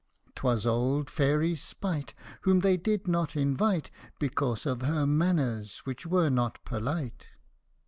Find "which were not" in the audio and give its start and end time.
5.85-6.57